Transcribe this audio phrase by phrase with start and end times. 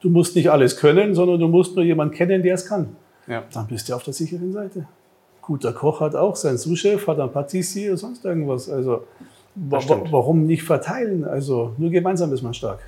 [0.00, 2.96] Du musst nicht alles können, sondern du musst nur jemanden kennen, der es kann.
[3.26, 3.44] Ja.
[3.52, 4.86] Dann bist du auf der sicheren Seite.
[5.42, 8.68] Guter Koch hat auch seinen Sous-Chef, hat einen Patissier oder sonst irgendwas.
[8.68, 9.04] Also
[9.54, 9.80] wa
[10.10, 11.24] warum nicht verteilen?
[11.24, 12.80] Also nur gemeinsam ist man stark.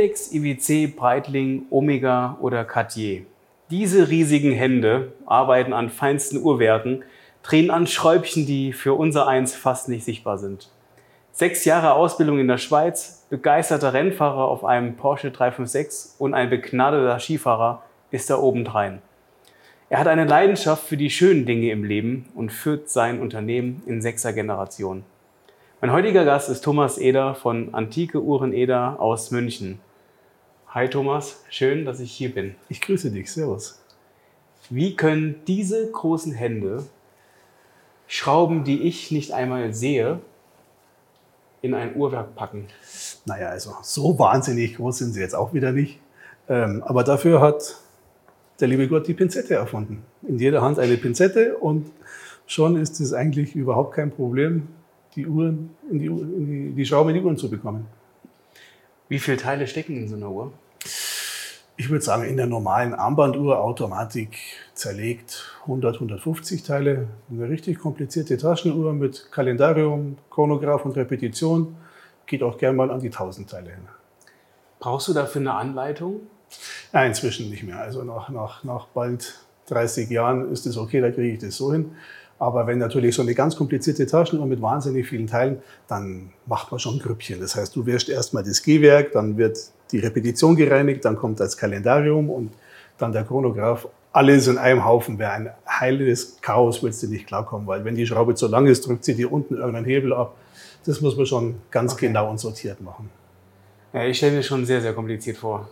[0.00, 3.26] Rolex, IWC, Breitling, Omega oder Cartier.
[3.70, 7.04] Diese riesigen Hände arbeiten an feinsten Uhrwerken,
[7.42, 10.70] drehen an Schräubchen, die für unser Eins fast nicht sichtbar sind.
[11.32, 17.18] Sechs Jahre Ausbildung in der Schweiz, begeisterter Rennfahrer auf einem Porsche 356 und ein begnadeter
[17.20, 19.02] Skifahrer ist er obendrein.
[19.90, 24.00] Er hat eine Leidenschaft für die schönen Dinge im Leben und führt sein Unternehmen in
[24.00, 25.04] sechster Generation.
[25.82, 29.78] Mein heutiger Gast ist Thomas Eder von Antike Uhren Eder aus München.
[30.72, 32.54] Hi Thomas, schön, dass ich hier bin.
[32.68, 33.32] Ich grüße dich.
[33.32, 33.82] Servus.
[34.68, 36.84] Wie können diese großen Hände
[38.06, 40.20] Schrauben, die ich nicht einmal sehe,
[41.60, 42.68] in ein Uhrwerk packen?
[43.24, 45.98] Naja, also so wahnsinnig groß sind sie jetzt auch wieder nicht.
[46.48, 47.74] Ähm, aber dafür hat
[48.60, 50.04] der liebe Gott die Pinzette erfunden.
[50.22, 51.90] In jeder Hand eine Pinzette und
[52.46, 54.68] schon ist es eigentlich überhaupt kein Problem,
[55.16, 57.88] die Uhren in die, in die, die Schraube in die Uhren zu bekommen.
[59.10, 60.52] Wie viele Teile stecken in so einer Uhr?
[61.76, 64.38] Ich würde sagen, in der normalen Armbanduhr Automatik
[64.74, 67.08] zerlegt 100, 150 Teile.
[67.28, 71.76] Eine richtig komplizierte Taschenuhr mit Kalendarium, Chronograph und Repetition
[72.26, 73.88] geht auch gern mal an die 1000 Teile hin.
[74.78, 76.20] Brauchst du dafür eine Anleitung?
[76.92, 77.80] Nein, inzwischen nicht mehr.
[77.80, 81.72] Also nach, nach, nach bald 30 Jahren ist es okay, da kriege ich das so
[81.72, 81.96] hin.
[82.40, 86.80] Aber wenn natürlich so eine ganz komplizierte Taschenuhr mit wahnsinnig vielen Teilen, dann macht man
[86.80, 87.38] schon Grüppchen.
[87.38, 89.58] Das heißt, du wäschst erstmal das Gehwerk, dann wird
[89.92, 92.50] die Repetition gereinigt, dann kommt das Kalendarium und
[92.96, 93.86] dann der Chronograph.
[94.12, 98.06] Alles in einem Haufen wäre ein heiles Chaos, würdest du nicht klarkommen, weil wenn die
[98.06, 100.34] Schraube zu lang ist, drückt sie dir unten irgendeinen Hebel ab.
[100.86, 102.06] Das muss man schon ganz Okay.
[102.06, 103.10] genau und sortiert machen.
[103.92, 105.68] Ja, ich stelle mir schon sehr, sehr kompliziert vor.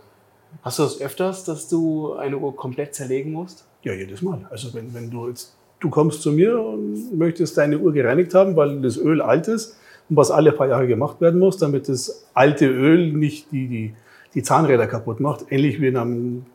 [0.61, 3.65] Hast du das öfters, dass du eine Uhr komplett zerlegen musst?
[3.81, 4.45] Ja, jedes Mal.
[4.51, 8.55] Also wenn, wenn du jetzt, du kommst zu mir und möchtest deine Uhr gereinigt haben,
[8.55, 9.77] weil das Öl alt ist
[10.09, 13.93] und was alle paar Jahre gemacht werden muss, damit das alte Öl nicht die, die,
[14.33, 15.45] die Zahnräder kaputt macht.
[15.49, 16.45] Ähnlich wie in einem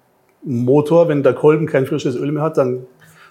[0.43, 2.87] Motor, wenn der Kolben kein frisches Öl mehr hat, dann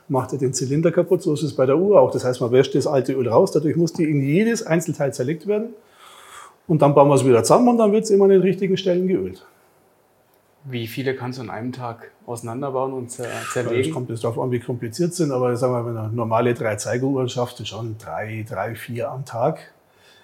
[0.08, 1.22] macht er den Zylinder kaputt.
[1.22, 2.12] So ist es bei der Uhr auch.
[2.12, 5.48] Das heißt, man wäscht das alte Öl raus, dadurch muss die in jedes Einzelteil zerlegt
[5.48, 5.74] werden.
[6.66, 8.78] Und dann bauen wir es wieder zusammen und dann wird es immer an den richtigen
[8.78, 9.46] Stellen geölt.
[10.66, 13.94] Wie viele kannst du an einem Tag auseinanderbauen und zer Ja, Es zerlegen?
[13.94, 17.28] kommt jetzt darauf an, wie kompliziert sind, aber sagen wir, wenn eine normale drei Zeigeruhr
[17.28, 19.74] schafft, ist schon drei, drei, vier am Tag.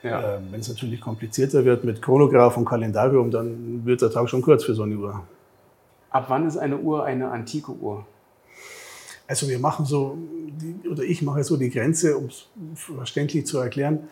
[0.01, 0.37] Ja.
[0.37, 4.41] Ähm, wenn es natürlich komplizierter wird mit Chronograph und Kalendarium, dann wird der Tag schon
[4.41, 5.21] kurz für so eine Uhr.
[6.09, 8.05] Ab wann ist eine Uhr eine antike Uhr?
[9.27, 10.17] Also wir machen so,
[10.89, 14.07] oder ich mache so die Grenze, um es verständlich zu erklären.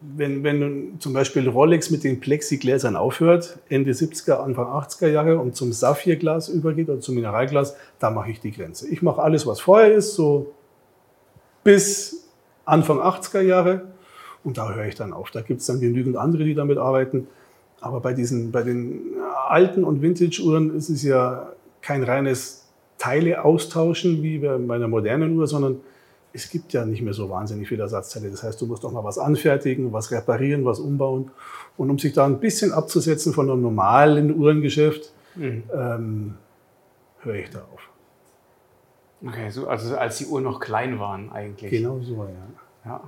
[0.00, 5.56] Wenn, wenn zum Beispiel Rolex mit den Plexigläsern aufhört, Ende 70er, Anfang 80er Jahre und
[5.56, 8.88] zum Saphirglas übergeht oder zum Mineralglas, da mache ich die Grenze.
[8.88, 10.52] Ich mache alles, was vorher ist, so
[11.64, 12.28] bis
[12.66, 13.82] Anfang 80er Jahre
[14.44, 15.30] und da höre ich dann auf.
[15.30, 17.26] Da gibt es dann genügend andere, die damit arbeiten.
[17.80, 19.16] Aber bei, diesen, bei den
[19.48, 21.52] alten und Vintage-Uhren ist es ja
[21.82, 22.66] kein reines
[22.98, 25.80] Teile austauschen wie bei einer modernen Uhr, sondern
[26.36, 28.30] es gibt ja nicht mehr so wahnsinnig viele Ersatzteile.
[28.30, 31.30] Das heißt, du musst auch mal was anfertigen, was reparieren, was umbauen.
[31.76, 35.62] Und um sich da ein bisschen abzusetzen von einem normalen Uhrengeschäft, Mhm.
[35.74, 36.34] ähm,
[37.20, 37.88] höre ich da auf.
[39.26, 41.70] Okay, so, also als die Uhren noch klein waren eigentlich.
[41.70, 42.90] Genau so, ja.
[42.90, 43.00] Ja,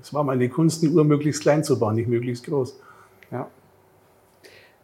[0.00, 2.78] Es war meine Kunst, eine Uhr möglichst klein zu bauen, nicht möglichst groß.
[3.30, 3.46] ja.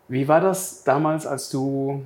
[0.08, 2.02] Wie war das damals, als du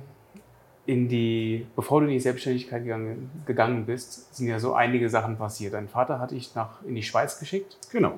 [0.89, 5.37] in die, bevor du in die Selbstständigkeit gegangen, gegangen bist, sind ja so einige Sachen
[5.37, 5.75] passiert.
[5.75, 7.77] Dein Vater hat dich nach, in die Schweiz geschickt.
[7.91, 8.17] Genau.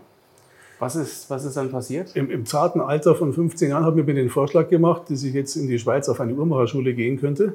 [0.80, 2.16] Was ist, was ist dann passiert?
[2.16, 5.58] Im, Im zarten Alter von 15 Jahren ich mir den Vorschlag gemacht, dass ich jetzt
[5.58, 7.54] in die Schweiz auf eine Uhrmacherschule gehen könnte,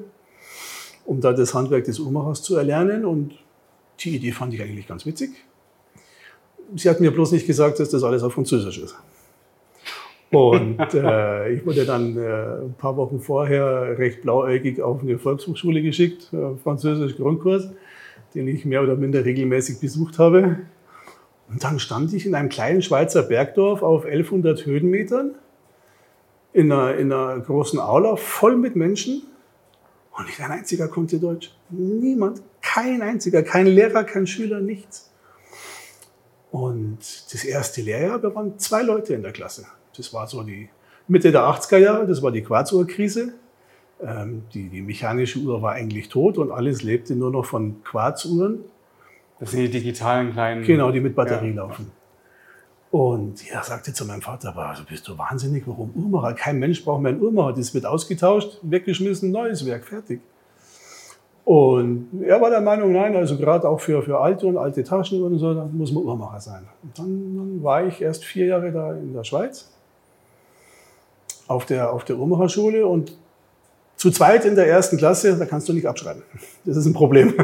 [1.06, 3.06] um da das Handwerk des Uhrmachers zu erlernen.
[3.06, 3.38] Und
[4.00, 5.30] die Idee fand ich eigentlich ganz witzig.
[6.74, 8.94] Sie hat mir bloß nicht gesagt, dass das alles auf Französisch ist.
[10.30, 15.82] Und äh, ich wurde dann äh, ein paar Wochen vorher recht blauäugig auf eine Volkshochschule
[15.82, 17.70] geschickt, äh, Französisch Grundkurs,
[18.34, 20.58] den ich mehr oder minder regelmäßig besucht habe.
[21.48, 25.36] Und dann stand ich in einem kleinen Schweizer Bergdorf auf 1100 Höhenmetern
[26.52, 29.22] in einer, in einer großen Aula voll mit Menschen.
[30.16, 31.54] Und nicht ein einziger konnte Deutsch.
[31.68, 35.12] Niemand, kein einziger, kein Lehrer, kein Schüler, nichts.
[36.50, 36.98] Und
[37.32, 39.66] das erste Lehrjahr, da waren zwei Leute in der Klasse.
[39.96, 40.68] Das war so die
[41.08, 43.34] Mitte der 80er Jahre, das war die Quarzuhrkrise.
[44.02, 48.60] Ähm, die, die mechanische Uhr war eigentlich tot und alles lebte nur noch von Quarzuhren.
[49.40, 50.64] Das sind die digitalen kleinen.
[50.64, 51.56] Genau, die mit Batterie ja.
[51.56, 51.90] laufen.
[52.90, 56.34] Und er sagte zu meinem Vater, aber also bist du wahnsinnig, warum Uhrmacher?
[56.34, 57.54] Kein Mensch braucht mehr einen Uhrmacher.
[57.54, 60.20] Das wird ausgetauscht, weggeschmissen, neues Werk, fertig.
[61.44, 65.34] Und er war der Meinung, nein, also gerade auch für, für alte und alte Taschenuhren
[65.34, 66.62] und so, da muss man Uhrmacher sein.
[66.82, 69.75] Und dann, dann, war ich erst vier Jahre da in der Schweiz
[71.48, 73.16] auf der, auf der Uhrmacherschule und
[73.96, 76.22] zu zweit in der ersten Klasse, da kannst du nicht abschreiben.
[76.64, 77.34] Das ist ein Problem.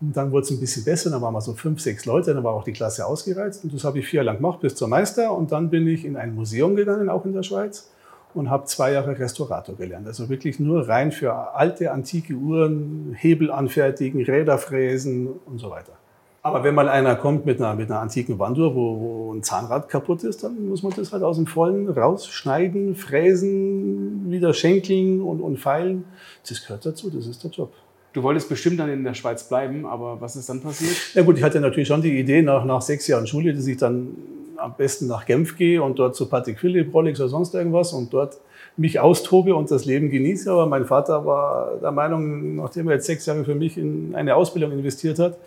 [0.00, 2.42] Und dann wurde es ein bisschen besser, dann waren wir so fünf, sechs Leute, dann
[2.42, 3.64] war auch die Klasse ausgereizt.
[3.64, 5.36] Und das habe ich vier Jahre lang gemacht bis zum Meister.
[5.36, 7.90] Und dann bin ich in ein Museum gegangen, auch in der Schweiz,
[8.32, 10.06] und habe zwei Jahre Restaurator gelernt.
[10.06, 15.92] Also wirklich nur rein für alte, antike Uhren, Hebel anfertigen, Räder fräsen und so weiter.
[16.42, 19.88] Aber wenn mal einer kommt mit einer, mit einer antiken Wanduhr, wo, wo ein Zahnrad
[19.90, 25.40] kaputt ist, dann muss man das halt aus dem Vollen rausschneiden, fräsen, wieder schenkeln und,
[25.42, 26.04] und feilen.
[26.48, 27.72] Das gehört dazu, das ist der Job.
[28.12, 30.96] Du wolltest bestimmt dann in der Schweiz bleiben, aber was ist dann passiert?
[31.14, 33.76] Ja gut, ich hatte natürlich schon die Idee nach, nach sechs Jahren Schule, dass ich
[33.76, 34.16] dann
[34.56, 38.12] am besten nach Genf gehe und dort zu Patrick Philipp, Rolex oder sonst irgendwas und
[38.12, 38.38] dort
[38.76, 40.50] mich austobe und das Leben genieße.
[40.50, 44.34] Aber mein Vater war der Meinung, nachdem er jetzt sechs Jahre für mich in eine
[44.34, 45.38] Ausbildung investiert hat,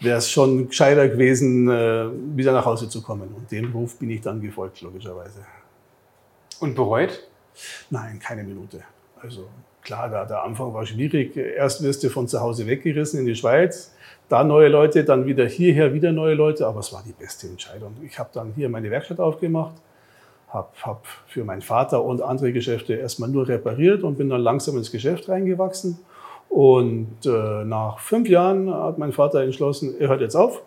[0.00, 2.06] wäre es schon gescheiter gewesen, äh,
[2.36, 3.28] wieder nach Hause zu kommen.
[3.34, 5.40] Und dem Ruf bin ich dann gefolgt, logischerweise.
[6.58, 7.28] Und bereut?
[7.90, 8.82] Nein, keine Minute.
[9.20, 9.48] Also
[9.82, 11.36] klar, der, der Anfang war schwierig.
[11.36, 13.94] Erst wirst du von zu Hause weggerissen in die Schweiz,
[14.28, 16.66] da neue Leute, dann wieder hierher, wieder neue Leute.
[16.66, 17.96] Aber es war die beste Entscheidung.
[18.02, 19.74] Ich habe dann hier meine Werkstatt aufgemacht,
[20.48, 24.76] habe hab für meinen Vater und andere Geschäfte erstmal nur repariert und bin dann langsam
[24.76, 25.98] ins Geschäft reingewachsen.
[26.50, 30.62] Und äh, nach fünf Jahren hat mein Vater entschlossen, er hört jetzt auf,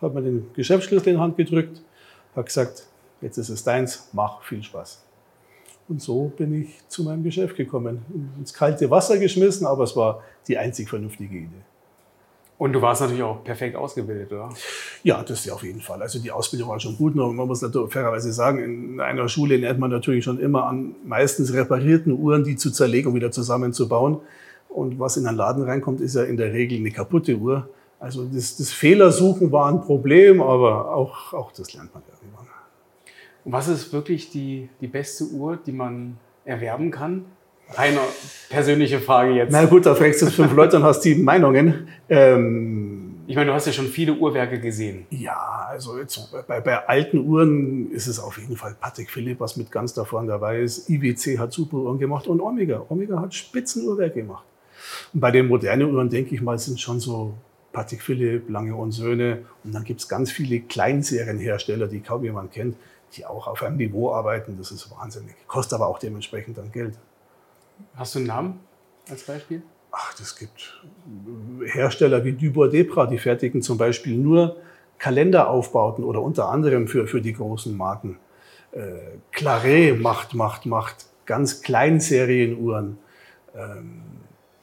[0.00, 1.80] hat mir den Geschäftsschlüssel in die Hand gedrückt,
[2.36, 2.86] hat gesagt,
[3.22, 5.02] jetzt ist es deins, mach viel Spaß.
[5.88, 8.02] Und so bin ich zu meinem Geschäft gekommen.
[8.38, 11.62] Ins kalte Wasser geschmissen, aber es war die einzig vernünftige Idee.
[12.58, 14.50] Und du warst natürlich auch perfekt ausgebildet, oder?
[15.02, 16.00] Ja, das ja auf jeden Fall.
[16.00, 17.16] Also die Ausbildung war schon gut.
[17.16, 21.52] Man muss natürlich fairerweise sagen, in einer Schule lernt man natürlich schon immer an meistens
[21.52, 24.20] reparierten Uhren, die zu zerlegen und wieder zusammenzubauen.
[24.74, 27.68] Und was in einen Laden reinkommt, ist ja in der Regel eine kaputte Uhr.
[27.98, 32.46] Also das, das Fehlersuchen war ein Problem, aber auch, auch das lernt man irgendwann.
[33.44, 37.24] Und was ist wirklich die, die beste Uhr, die man erwerben kann?
[37.68, 38.00] Reine
[38.50, 39.52] persönliche Frage jetzt.
[39.52, 41.88] Na gut, da fragst du fünf Leute und hast sieben Meinungen.
[42.08, 45.06] Ähm, ich meine, du hast ja schon viele Uhrwerke gesehen.
[45.10, 49.56] Ja, also jetzt bei, bei alten Uhren ist es auf jeden Fall Patek Philipp, was
[49.56, 50.90] mit ganz da vorne dabei ist.
[50.90, 52.84] IWC hat super Uhren gemacht und Omega.
[52.88, 54.44] Omega hat Spitzenuhrwerk gemacht.
[55.12, 57.34] Und bei den modernen Uhren, denke ich mal, sind schon so
[57.72, 59.44] Patek Philipp, Lange und Söhne.
[59.64, 62.76] Und dann gibt es ganz viele Kleinserienhersteller, die kaum jemand kennt
[63.16, 64.56] die auch auf einem Niveau arbeiten.
[64.58, 65.34] Das ist wahnsinnig.
[65.46, 66.94] Kostet aber auch dementsprechend dann Geld.
[67.94, 68.60] Hast du einen Namen
[69.08, 69.62] als Beispiel?
[69.90, 70.82] Ach, das gibt
[71.66, 74.56] Hersteller wie Dubois Depra, die fertigen zum Beispiel nur
[74.98, 78.18] Kalenderaufbauten oder unter anderem für, für die großen Marken.
[78.72, 82.98] Äh, Claret macht, macht, macht ganz Kleinsерienuhren.
[83.54, 84.02] Ähm,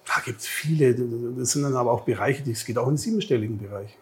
[0.09, 0.95] da gibt es viele.
[1.37, 3.97] Das sind dann aber auch Bereiche, es geht auch in den siebenstelligen Bereich.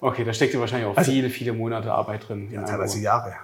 [0.00, 2.50] Okay, da steckt ja wahrscheinlich auch also, viele, viele Monate Arbeit drin.
[2.50, 3.34] Ja, teilweise Jahre.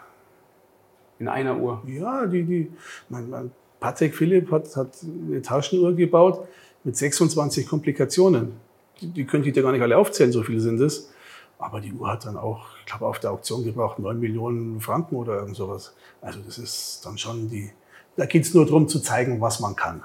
[1.19, 1.83] In einer Uhr?
[1.87, 2.73] Ja, die, die,
[3.09, 6.47] mein, mein Patrick Philipp hat, hat eine Taschenuhr gebaut
[6.83, 8.53] mit 26 Komplikationen.
[9.01, 11.13] Die, die könnte ich dir gar nicht alle aufzählen, so viele sind es.
[11.59, 15.17] Aber die Uhr hat dann auch, ich glaube, auf der Auktion gebraucht 9 Millionen Franken
[15.17, 15.95] oder irgend sowas.
[16.21, 17.71] Also das ist dann schon die,
[18.17, 20.03] da geht es nur darum zu zeigen, was man kann.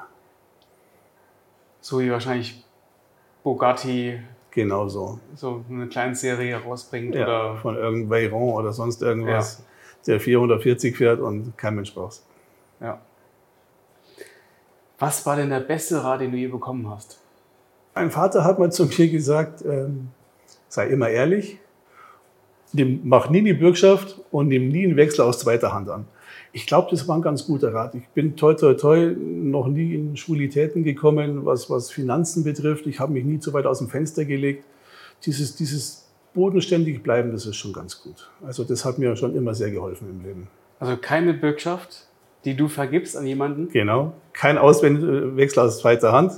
[1.86, 2.66] So wie wahrscheinlich
[3.44, 5.20] Bugatti Genau so.
[5.36, 7.58] So eine kleine Serie rausbringt ja, oder.
[7.58, 9.66] Von irgendeinem Veyron oder sonst irgendwas, ja.
[10.08, 12.22] der 440 fährt und kein Mensch braucht.
[12.80, 13.00] Ja.
[14.98, 17.20] Was war denn der beste Rat, den du je bekommen hast?
[17.94, 20.08] Mein Vater hat mal zu mir gesagt, ähm,
[20.68, 21.60] sei immer ehrlich,
[23.04, 26.08] mach nie die Bürgschaft und nimm nie einen Wechsel aus zweiter Hand an.
[26.56, 27.96] Ich glaube, das war ein ganz guter Rat.
[27.96, 32.88] Ich bin toi toi toi noch nie in Schwulitäten gekommen, was, was Finanzen betrifft.
[32.88, 34.64] Ich habe mich nie zu weit aus dem Fenster gelegt.
[35.26, 38.32] Dieses, dieses bodenständig bleiben, das ist schon ganz gut.
[38.48, 40.48] Also das hat mir schon immer sehr geholfen im Leben.
[40.80, 42.08] Also keine Bürgschaft,
[42.46, 43.68] die du vergibst an jemanden?
[43.74, 44.14] Genau.
[44.32, 46.32] Kein Auswechsel aus zweiter Hand.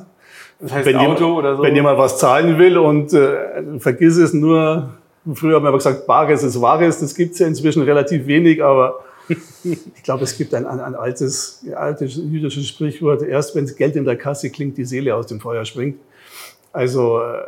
[0.59, 1.62] Das heißt wenn Auto jemand, oder so?
[1.62, 4.95] Wenn jemand was zahlen will und äh, vergiss es nur,
[5.31, 9.03] früher haben wir gesagt, Bares ist Wahres, das gibt es ja inzwischen relativ wenig, aber
[9.63, 14.05] Ich glaube, es gibt ein, ein, ein altes, altes jüdisches Sprichwort, erst wenn Geld in
[14.05, 16.00] der Kasse klingt, die Seele aus dem Feuer springt.
[16.72, 17.43] Also äh,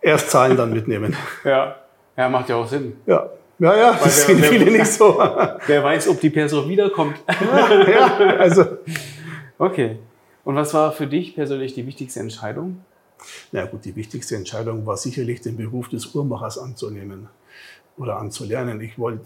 [0.00, 1.14] erst zahlen, dann mitnehmen.
[1.44, 1.76] Ja,
[2.16, 2.96] ja macht ja auch Sinn.
[3.06, 5.18] Ja, ja, ja das sehen viele nicht so.
[5.66, 7.16] Wer weiß, ob die Person wiederkommt.
[7.28, 8.64] Ja, ja, also.
[9.58, 9.98] Okay.
[10.44, 12.80] Und was war für dich persönlich die wichtigste Entscheidung?
[13.50, 17.28] Na gut, die wichtigste Entscheidung war sicherlich, den Beruf des Uhrmachers anzunehmen
[17.96, 18.80] oder anzulernen.
[18.80, 19.24] Ich wollte,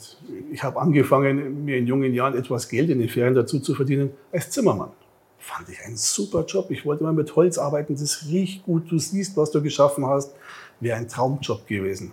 [0.52, 4.10] ich habe angefangen, mir in jungen Jahren etwas Geld in den Ferien dazu zu verdienen
[4.32, 4.90] als Zimmermann.
[5.38, 6.70] Fand ich einen super Job.
[6.70, 7.96] Ich wollte mal mit Holz arbeiten.
[7.96, 8.90] Das riecht gut.
[8.90, 10.34] Du siehst, was du geschaffen hast.
[10.80, 12.12] Wäre ein Traumjob gewesen.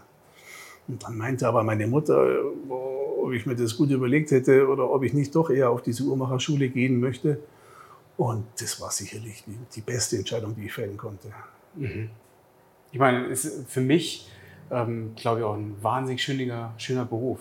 [0.87, 2.25] Und dann meinte aber meine Mutter,
[2.69, 6.03] ob ich mir das gut überlegt hätte oder ob ich nicht doch eher auf diese
[6.03, 7.39] Uhrmacherschule gehen möchte.
[8.15, 11.27] Und das war sicherlich die, die beste Entscheidung, die ich fällen konnte.
[11.75, 12.09] Mhm.
[12.91, 14.29] Ich meine, für mich,
[14.71, 17.39] ähm, glaube ich, auch ein wahnsinnig schöner, schöner Beruf.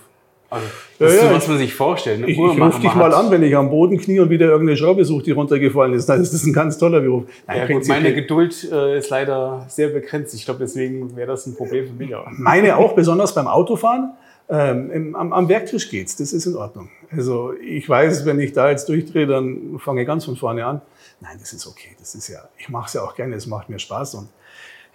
[0.48, 0.66] Also,
[1.00, 2.20] das ja, ist so, was man sich vorstellt.
[2.20, 2.26] Ne?
[2.26, 5.04] Ich, ich rufe dich mal an, wenn ich am Boden knie und wieder irgendeine Schraube
[5.04, 6.08] suche, die runtergefallen ist.
[6.08, 7.24] Das ist ein ganz toller Beruf.
[7.48, 10.34] Nein, ja, gut, meine Geduld äh, ist leider sehr begrenzt.
[10.34, 12.26] Ich glaube, deswegen wäre das ein Problem für mich auch.
[12.30, 14.12] Meine auch, besonders beim Autofahren.
[14.48, 16.88] Ähm, im, am, am Werktisch geht's, das ist in Ordnung.
[17.10, 20.80] Also ich weiß, wenn ich da jetzt durchdrehe, dann fange ich ganz von vorne an.
[21.20, 21.96] Nein, das ist okay.
[21.98, 24.28] Das ist ja, ich mache es ja auch gerne, es macht mir Spaß und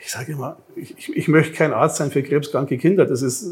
[0.03, 3.05] ich sage immer, ich, ich, ich möchte kein Arzt sein für krebskranke Kinder.
[3.05, 3.48] Das ist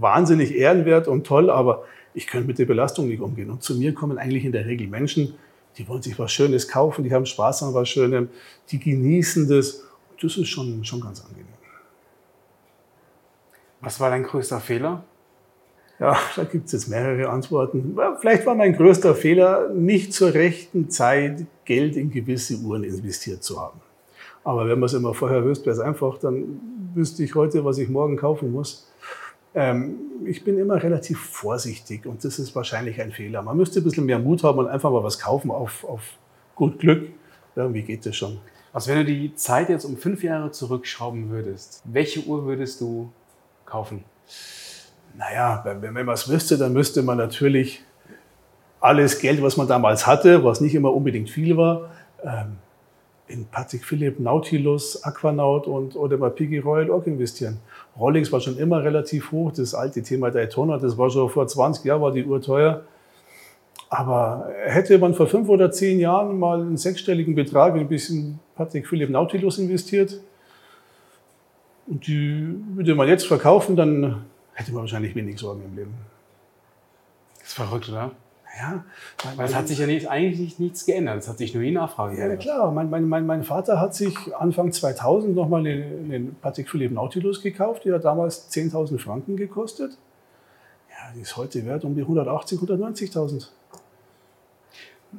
[0.00, 3.48] wahnsinnig ehrenwert und toll, aber ich könnte mit der Belastung nicht umgehen.
[3.48, 5.34] Und zu mir kommen eigentlich in der Regel Menschen,
[5.76, 8.28] die wollen sich was Schönes kaufen, die haben Spaß an was Schönem,
[8.70, 9.84] die genießen das.
[10.20, 11.46] Das ist schon, schon ganz angenehm.
[13.80, 15.04] Was war dein größter Fehler?
[16.00, 17.96] Ja, da gibt es jetzt mehrere Antworten.
[18.20, 23.60] Vielleicht war mein größter Fehler, nicht zur rechten Zeit Geld in gewisse Uhren investiert zu
[23.60, 23.80] haben.
[24.48, 26.58] Aber wenn man es immer vorher wüsste, wäre es einfach, dann
[26.94, 28.90] wüsste ich heute, was ich morgen kaufen muss.
[29.54, 33.42] Ähm, ich bin immer relativ vorsichtig und das ist wahrscheinlich ein Fehler.
[33.42, 36.00] Man müsste ein bisschen mehr Mut haben und einfach mal was kaufen auf, auf
[36.54, 37.10] gut Glück.
[37.56, 38.38] Irgendwie geht das schon.
[38.72, 43.12] Also wenn du die Zeit jetzt um fünf Jahre zurückschrauben würdest, welche Uhr würdest du
[43.66, 44.02] kaufen?
[45.14, 47.84] Naja, wenn, wenn man es wüsste, dann müsste man natürlich
[48.80, 51.90] alles Geld, was man damals hatte, was nicht immer unbedingt viel war,
[52.24, 52.56] ähm,
[53.28, 57.58] in Patrick Philipp, Nautilus, Aquanaut und Audemars Piguet Royal Oak investieren.
[57.98, 59.52] Rolex war schon immer relativ hoch.
[59.52, 62.82] Das alte Thema Daytona, das war schon vor 20 Jahren, war die Uhr teuer.
[63.90, 68.38] Aber hätte man vor fünf oder zehn Jahren mal einen sechsstelligen Betrag in ein bisschen
[68.54, 70.20] Patrick Philipp Nautilus investiert
[71.88, 75.94] und die würde man jetzt verkaufen, dann hätte man wahrscheinlich wenig Sorgen im Leben.
[77.38, 78.10] Das ist verrückt, oder?
[78.58, 78.84] Ja,
[79.36, 81.18] Weil es hat sich ja nicht, eigentlich nichts geändert.
[81.18, 82.44] Es hat sich nur die Nachfrage geändert.
[82.44, 82.72] Ja, klar.
[82.72, 87.40] Mein, mein, mein, mein Vater hat sich Anfang 2000 nochmal den, den Patek Philippe Nautilus
[87.40, 87.84] gekauft.
[87.84, 89.96] Die hat damals 10.000 Franken gekostet.
[90.90, 93.48] Ja, die ist heute wert um die 180.000, 190.000.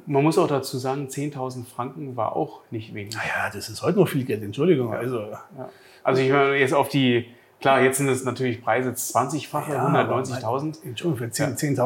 [0.06, 3.14] Man muss auch dazu sagen, 10.000 Franken war auch nicht wenig.
[3.14, 4.92] Naja, das ist heute noch viel Geld, Entschuldigung.
[4.92, 4.98] Ja.
[4.98, 5.70] Also, ja.
[6.04, 7.26] also ich meine jetzt auf die
[7.60, 10.78] Klar, jetzt sind es natürlich Preise 20-fache, ja, 190.000.
[10.84, 11.78] Entschuldigung, für 10.000 10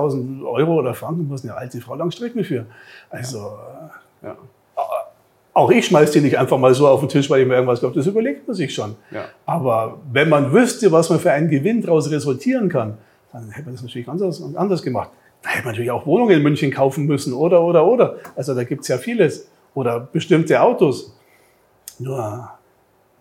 [0.44, 2.66] Euro oder Franken muss eine alte Frau lang strecken für.
[3.10, 3.58] Also,
[4.22, 4.28] ja.
[4.28, 4.36] Ja.
[5.52, 7.80] auch ich schmeiß die nicht einfach mal so auf den Tisch, weil ich mir irgendwas
[7.80, 7.96] glaube.
[7.96, 8.94] Das überlegt man sich schon.
[9.10, 9.24] Ja.
[9.46, 12.96] Aber wenn man wüsste, was man für einen Gewinn daraus resultieren kann,
[13.32, 15.10] dann hätte man das natürlich anders, anders gemacht.
[15.42, 18.16] Da hätte man natürlich auch Wohnungen in München kaufen müssen oder, oder, oder.
[18.36, 19.48] Also da gibt es ja vieles.
[19.74, 21.16] Oder bestimmte Autos.
[21.98, 22.48] Nur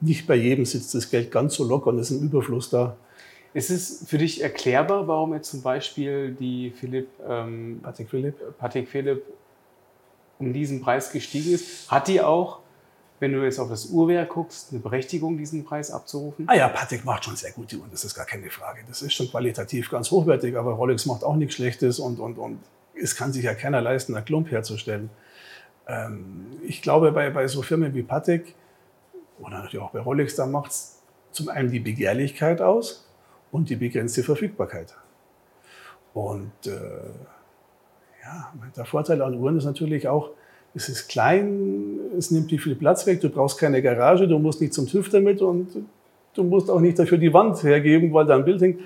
[0.03, 2.95] nicht bei jedem sitzt das Geld ganz so locker und ist ein Überfluss da.
[3.53, 8.57] Ist es für dich erklärbar, warum jetzt zum Beispiel die Philipp, ähm, Patek Philipp.
[8.57, 9.23] Patek Philipp
[10.39, 11.89] um diesen Preis gestiegen ist?
[11.89, 12.59] Hat die auch,
[13.19, 16.45] wenn du jetzt auf das Uhrwerk guckst, eine Berechtigung, diesen Preis abzurufen?
[16.49, 18.81] Ah ja, Patek macht schon sehr gute Uhren, das ist gar keine Frage.
[18.87, 22.59] Das ist schon qualitativ ganz hochwertig, aber Rolex macht auch nichts Schlechtes und, und, und
[22.99, 25.11] es kann sich ja keiner leisten, einen Klump herzustellen.
[25.87, 28.55] Ähm, ich glaube, bei, bei so Firmen wie Patek,
[29.39, 33.09] oder natürlich auch bei Rolex, da macht es zum einen die Begehrlichkeit aus
[33.51, 34.95] und die begrenzte Verfügbarkeit.
[36.13, 36.71] Und äh,
[38.23, 40.31] ja, der Vorteil an Uhren ist natürlich auch,
[40.75, 44.61] es ist klein, es nimmt nicht viel Platz weg, du brauchst keine Garage, du musst
[44.61, 45.85] nicht zum TÜV damit und
[46.33, 48.79] du musst auch nicht dafür die Wand hergeben, weil da ein Bild hängt.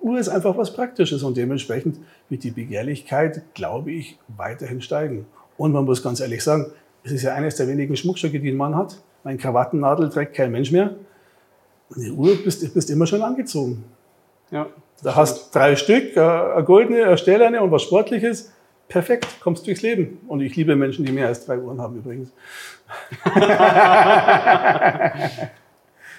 [0.00, 5.26] Uhr ist einfach was Praktisches und dementsprechend wird die Begehrlichkeit, glaube ich, weiterhin steigen.
[5.56, 6.66] Und man muss ganz ehrlich sagen,
[7.02, 9.02] es ist ja eines der wenigen Schmuckstücke, die ein Mann hat.
[9.24, 10.90] Mein Krawattennadel trägt kein Mensch mehr.
[11.96, 13.84] Die Uhr bist, bist immer schon angezogen.
[14.50, 14.66] Ja.
[15.02, 18.52] Da hast drei Stück, eine goldene, eine stählerne und was Sportliches.
[18.88, 20.18] Perfekt, kommst durchs Leben.
[20.28, 22.32] Und ich liebe Menschen, die mehr als drei Uhren haben übrigens.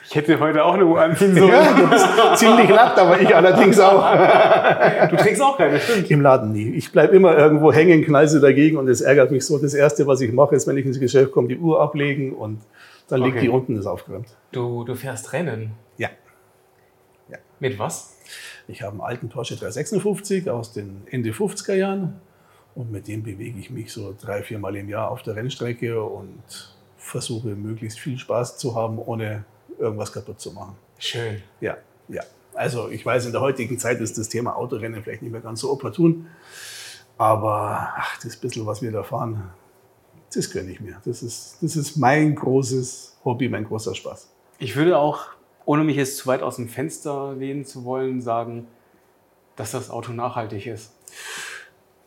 [0.09, 1.49] Ich hätte heute auch eine Uhr anziehen sollen.
[1.49, 4.03] Ja, du bist ziemlich nackt, aber ich allerdings auch.
[5.07, 6.09] Du trägst auch keine, stimmt.
[6.09, 6.71] Im Laden nie.
[6.71, 9.59] Ich bleib immer irgendwo hängen, knall sie dagegen und es ärgert mich so.
[9.59, 12.57] Das Erste, was ich mache, ist, wenn ich ins Geschäft komme, die Uhr ablegen und
[13.09, 13.45] dann liegt Okay.
[13.45, 14.35] die unten, ist aufgeräumt.
[14.51, 15.73] Du, du fährst Rennen.
[15.97, 16.09] Ja.
[17.59, 18.15] Mit was?
[18.67, 22.21] Ich habe einen alten Porsche 356 aus den Ende 50er Jahren
[22.73, 26.01] und mit dem bewege ich mich so drei, vier Mal im Jahr auf der Rennstrecke
[26.01, 26.41] und
[26.97, 29.43] versuche möglichst viel Spaß zu haben, ohne
[29.77, 30.77] irgendwas kaputt zu machen.
[30.99, 31.41] Schön.
[31.59, 32.23] Ja, ja.
[32.53, 35.59] Also ich weiß, in der heutigen Zeit ist das Thema Autorennen vielleicht nicht mehr ganz
[35.59, 36.27] so opportun,
[37.17, 39.51] aber ach, das bisschen, was wir da fahren,
[40.33, 40.97] das gönne ich mir.
[41.05, 44.29] Das ist, das ist mein großes Hobby, mein großer Spaß.
[44.59, 45.25] Ich würde auch,
[45.65, 48.67] ohne mich jetzt zu weit aus dem Fenster lehnen zu wollen, sagen,
[49.55, 50.91] dass das Auto nachhaltig ist.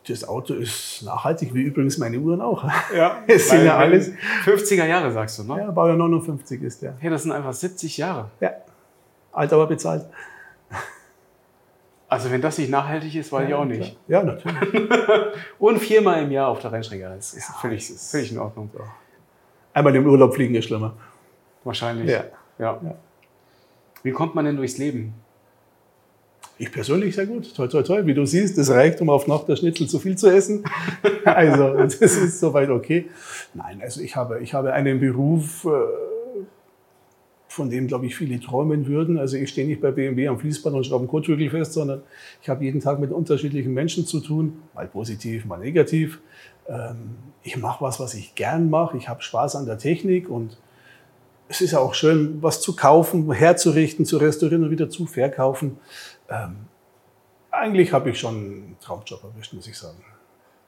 [0.09, 2.65] Das Auto ist nachhaltig, wie übrigens meine Uhren auch.
[2.95, 4.11] Ja, Es sind ja alles-
[4.45, 5.59] 50er Jahre, sagst du, ne?
[5.59, 6.95] Ja, Baujahr 59 ist der.
[6.99, 8.31] Hey, das sind einfach 70 Jahre.
[8.41, 8.51] Ja,
[9.33, 10.05] alt aber bezahlt.
[12.13, 13.97] Also wenn das nicht nachhaltig ist, weiß ich auch nicht.
[14.07, 14.59] Ja, natürlich.
[15.59, 17.05] Und viermal im Jahr auf der Rennstrecke.
[17.05, 18.69] Das ist völlig, das ist- völlig in Ordnung.
[19.73, 20.93] Einmal im Urlaub fliegen ist schlimmer.
[21.65, 22.11] Wahrscheinlich.
[22.11, 22.25] Ja.
[22.59, 22.79] Ja.
[22.85, 22.95] Ja.
[24.03, 25.15] Wie kommt man denn durchs Leben?
[26.59, 27.57] Ich persönlich sehr gut.
[27.57, 28.05] Toll, toll, toll.
[28.07, 30.65] Wie du siehst, das reicht, um auf Nacht der Schnitzel zu viel zu essen.
[31.25, 33.09] Also, das ist soweit okay.
[33.55, 35.69] Nein, also ich habe, ich habe einen Beruf, äh,
[37.53, 39.19] von dem, glaube ich, viele träumen würden.
[39.19, 42.03] Also ich stehe nicht bei BMW am Fließband und schraube einen Kotflügel fest, sondern
[42.41, 46.21] ich habe jeden Tag mit unterschiedlichen Menschen zu tun, mal positiv, mal negativ.
[46.69, 48.97] Ähm, Ich mache was, was ich gern mache.
[48.97, 50.57] Ich habe Spaß an der Technik und
[51.49, 55.79] es ist ja auch schön, was zu kaufen, herzurichten, zu restaurieren und wieder zu verkaufen.
[56.31, 56.57] Ähm,
[57.51, 59.99] eigentlich habe ich schon einen Traumjob erwischt, muss ich sagen.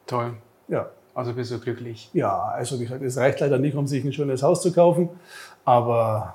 [0.07, 0.35] Toll.
[0.69, 2.11] Ja, Also bist du glücklich.
[2.13, 5.09] ja, also wie gesagt, es reicht leider nicht, um sich ein schönes Haus zu kaufen,
[5.65, 6.35] aber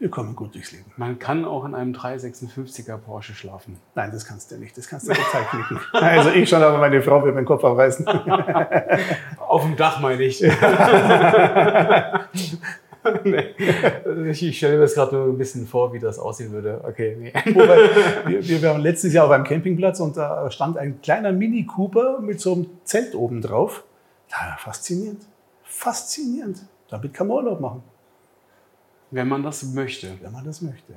[0.00, 0.90] wir kommen gut durchs Leben.
[0.96, 3.76] Man kann auch in einem 356er Porsche schlafen.
[3.94, 5.78] Nein, das kannst du nicht, das kannst du total knicken.
[5.92, 8.06] Also ich schon, aber meine Frau wird meinen Kopf abreißen.
[9.38, 10.40] Auf dem Dach meine ich.
[13.24, 13.54] nee.
[14.30, 16.80] Ich stelle mir das gerade nur ein bisschen vor, wie das aussehen würde.
[16.82, 17.34] Okay, nee.
[17.52, 17.90] Wobei,
[18.24, 22.20] wir, wir waren letztes Jahr auf einem Campingplatz und da stand ein kleiner Mini Cooper
[22.20, 23.84] mit so einem Zelt oben drauf.
[24.30, 25.26] Ja, faszinierend.
[25.62, 26.60] Faszinierend.
[26.88, 27.82] Damit kann man Urlaub machen,
[29.10, 30.08] Wenn man das möchte.
[30.20, 30.94] wenn man das möchte.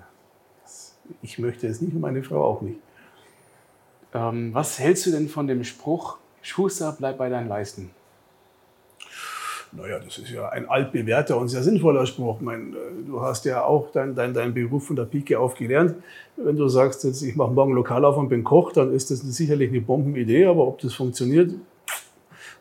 [1.21, 2.79] Ich möchte es nicht und meine Frau auch nicht.
[4.13, 7.89] Ähm, was hältst du denn von dem Spruch, Schuster, bleib bei deinen Leisten?
[9.75, 12.37] Naja, das ist ja ein altbewährter und sehr sinnvoller Spruch.
[12.37, 15.55] Ich meine, äh, du hast ja auch deinen dein, dein Beruf von der Pike auf
[15.55, 15.95] gelernt.
[16.37, 19.21] Wenn du sagst, jetzt, ich mache morgen Lokal auf und bin Koch, dann ist das
[19.21, 21.55] sicherlich eine Bombenidee, aber ob das funktioniert,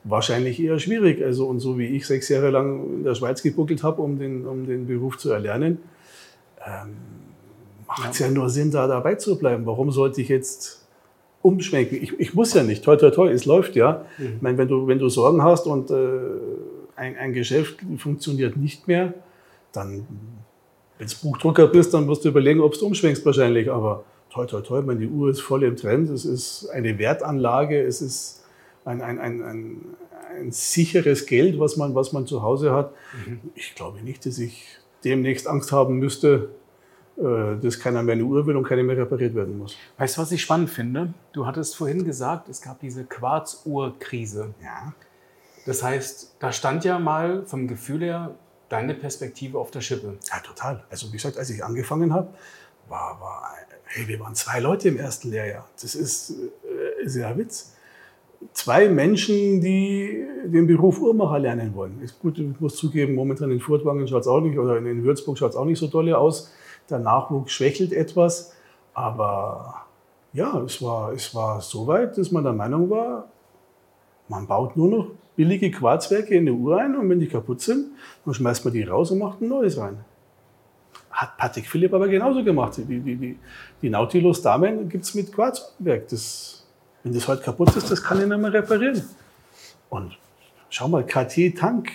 [0.04, 1.22] wahrscheinlich eher schwierig.
[1.22, 4.46] Also, und so wie ich sechs Jahre lang in der Schweiz gebuckelt habe, um den,
[4.46, 5.78] um den Beruf zu erlernen,
[6.66, 6.96] ähm,
[7.86, 8.30] macht es ja.
[8.30, 9.66] nur Sinn, da dabei zu bleiben.
[9.66, 10.86] Warum sollte ich jetzt
[11.42, 12.02] umschwenken?
[12.02, 12.84] Ich, ich muss ja nicht.
[12.84, 14.04] Toi, toi, toi, es läuft ja.
[14.18, 15.94] Ich meine, wenn du, wenn du Sorgen hast und äh,
[16.96, 19.14] ein, ein Geschäft funktioniert nicht mehr,
[19.72, 20.06] dann,
[20.98, 23.70] wenn du Buchdrucker bist, dann musst du überlegen, ob du umschwenkst wahrscheinlich.
[23.70, 26.10] Aber toi, toi, toi, meine, die Uhr ist voll im Trend.
[26.10, 28.41] Es ist eine Wertanlage, es ist
[28.84, 29.80] ein, ein, ein, ein,
[30.38, 32.92] ein sicheres Geld, was man, was man zu Hause hat.
[33.54, 36.50] Ich glaube nicht, dass ich demnächst Angst haben müsste,
[37.16, 39.76] äh, dass keiner mehr eine Uhr will und keine mehr repariert werden muss.
[39.98, 41.12] Weißt du, was ich spannend finde?
[41.32, 44.54] Du hattest vorhin gesagt, es gab diese Quarzuhr-Krise.
[44.62, 44.94] Ja.
[45.66, 48.34] Das heißt, da stand ja mal vom Gefühl her
[48.68, 50.16] deine Perspektive auf der Schippe.
[50.30, 50.84] Ja, total.
[50.90, 52.28] Also wie gesagt, als ich angefangen habe,
[52.88, 55.68] war, war, hey, wir waren zwei Leute im ersten Lehrjahr.
[55.80, 57.74] Das ist, äh, ist ja ein Witz.
[58.52, 62.00] Zwei Menschen, die den Beruf Uhrmacher lernen wollen.
[62.02, 65.38] Ist gut, ich muss zugeben, momentan in Furtwangen schaut es auch nicht, oder in Würzburg
[65.38, 66.52] schaut es auch nicht so dolle aus.
[66.90, 68.52] Der Nachwuchs schwächelt etwas.
[68.94, 69.86] Aber
[70.32, 73.28] ja, es war, es war so weit, dass man der Meinung war,
[74.28, 77.86] man baut nur noch billige Quarzwerke in eine Uhr ein und wenn die kaputt sind,
[78.24, 80.04] dann schmeißt man die raus und macht ein neues rein.
[81.10, 82.76] Hat Patrick Philipp aber genauso gemacht.
[82.78, 83.38] Die, die, die,
[83.80, 86.08] die Nautilus-Damen gibt es mit Quarzwerk.
[86.08, 86.61] Das,
[87.02, 89.02] wenn das heute kaputt ist, das kann ich nicht mehr reparieren.
[89.90, 90.16] Und
[90.70, 91.90] schau mal, KT Tank,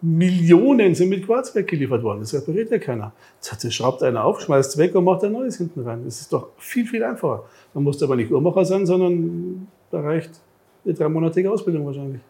[0.00, 2.20] Millionen sind mit Quarzwerk geliefert worden.
[2.20, 3.12] Das repariert ja keiner.
[3.40, 6.04] Das schraubt einer auf, schmeißt es weg und macht ein neues hinten rein.
[6.04, 7.44] Das ist doch viel, viel einfacher.
[7.72, 10.40] Man muss aber nicht Uhrmacher sein, sondern da reicht
[10.84, 12.20] eine dreimonatige Ausbildung wahrscheinlich.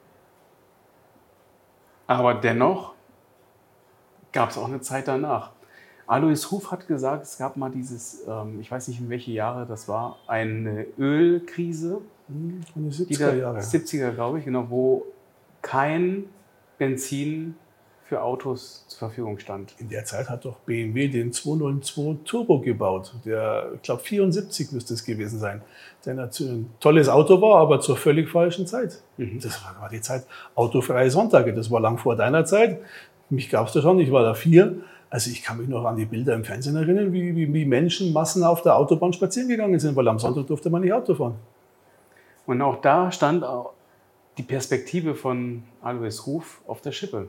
[2.06, 2.92] Aber dennoch
[4.32, 5.52] gab es auch eine Zeit danach.
[6.06, 9.66] Alois Ruf hat gesagt, es gab mal dieses, ähm, ich weiß nicht in welche Jahre
[9.66, 13.58] das war, eine Ölkrise, Hm, Die die 70er da- Jahre.
[13.60, 15.04] 70er glaube ich, genau, wo
[15.60, 16.24] kein
[16.78, 17.54] Benzin
[18.06, 19.74] für Autos zur Verfügung stand.
[19.78, 23.14] In der Zeit hat doch BMW den 202 Turbo gebaut.
[23.26, 25.62] Der, ich glaube, 74 müsste es gewesen sein.
[26.04, 29.00] Der ein tolles Auto war, aber zur völlig falschen Zeit.
[29.16, 29.40] Mhm.
[29.40, 31.52] Das war die Zeit autofreie Sonntage.
[31.54, 32.80] Das war lang vor deiner Zeit.
[33.30, 34.76] Mich gab es da schon, ich war da vier.
[35.14, 38.42] Also ich kann mich noch an die Bilder im Fernsehen erinnern, wie, wie, wie Menschenmassen
[38.42, 41.36] auf der Autobahn spazieren gegangen sind, weil am Sonntag durfte man nicht Auto fahren.
[42.46, 43.44] Und auch da stand
[44.36, 47.28] die Perspektive von Alois Ruf auf der Schippe.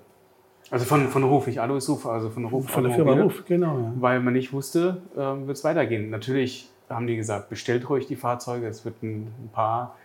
[0.71, 2.67] Also von, von Ruf, nicht Alois Ruf, also von Ruf.
[2.67, 3.77] Von der Firma Ruf, genau.
[3.77, 3.93] Ja.
[3.99, 6.09] Weil man nicht wusste, äh, wird es weitergehen.
[6.09, 9.95] Natürlich haben die gesagt, bestellt ruhig die Fahrzeuge, es wird ein, ein paar.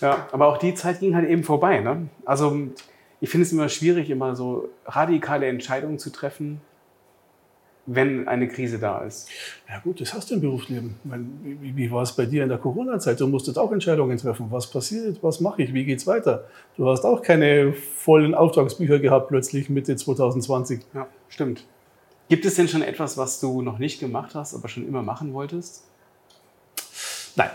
[0.00, 1.80] Ja, aber auch die Zeit ging halt eben vorbei.
[1.80, 2.06] Ne?
[2.26, 2.54] Also
[3.22, 6.60] ich finde es immer schwierig, immer so radikale Entscheidungen zu treffen,
[7.86, 9.28] wenn eine Krise da ist.
[9.68, 10.96] Ja gut, das hast du im Berufsleben.
[11.04, 13.20] Wie, wie war es bei dir in der Corona-Zeit?
[13.20, 14.46] Du musstest auch Entscheidungen treffen.
[14.50, 15.22] Was passiert?
[15.22, 15.74] Was mache ich?
[15.74, 16.44] Wie geht es weiter?
[16.76, 20.80] Du hast auch keine vollen Auftragsbücher gehabt plötzlich Mitte 2020.
[20.94, 21.66] Ja, stimmt.
[22.28, 25.34] Gibt es denn schon etwas, was du noch nicht gemacht hast, aber schon immer machen
[25.34, 25.84] wolltest?
[27.36, 27.50] Nein.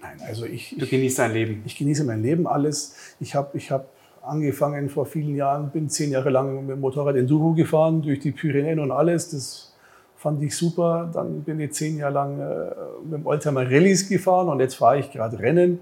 [0.00, 0.76] Nein, also ich.
[0.78, 1.62] Du genießt dein Leben.
[1.66, 2.96] Ich genieße mein Leben alles.
[3.20, 3.88] Ich habe ich hab
[4.26, 8.32] angefangen vor vielen Jahren, bin zehn Jahre lang mit dem Motorrad Enduro gefahren, durch die
[8.32, 9.30] Pyrenäen und alles.
[9.30, 9.74] Das
[10.16, 11.10] fand ich super.
[11.12, 12.70] Dann bin ich zehn Jahre lang äh,
[13.04, 15.78] mit dem Oldtimer Rallyes gefahren und jetzt fahre ich gerade Rennen.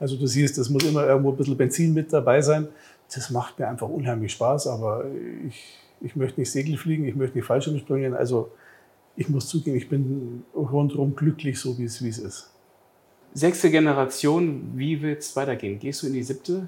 [0.00, 2.68] Also du siehst, das muss immer irgendwo ein bisschen Benzin mit dabei sein.
[3.12, 5.04] Das macht mir einfach unheimlich Spaß, aber
[5.46, 8.14] ich, ich möchte nicht Segel fliegen, ich möchte nicht Fallschirmspringen.
[8.14, 8.50] Also
[9.16, 12.50] ich muss zugeben, ich bin rundherum glücklich, so es, wie es ist.
[13.34, 15.78] Sechste Generation, wie wird es weitergehen?
[15.78, 16.66] Gehst du in die siebte?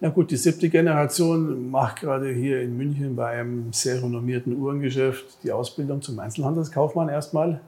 [0.00, 5.42] Na gut, die siebte Generation macht gerade hier in München bei einem sehr renommierten Uhrengeschäft
[5.42, 7.60] die Ausbildung zum Einzelhandelskaufmann erstmal.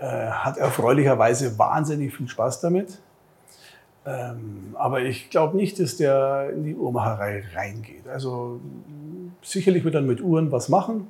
[0.00, 2.98] Äh, hat erfreulicherweise wahnsinnig viel Spaß damit.
[4.06, 8.06] Ähm, aber ich glaube nicht, dass der in die Uhrmacherei reingeht.
[8.08, 8.60] Also
[9.42, 11.08] sicherlich wird er mit Uhren was machen,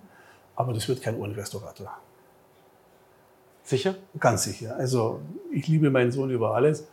[0.56, 1.90] aber das wird kein Uhrenrestaurator.
[3.64, 3.96] Sicher?
[4.20, 4.76] Ganz sicher.
[4.76, 6.86] Also ich liebe meinen Sohn über alles,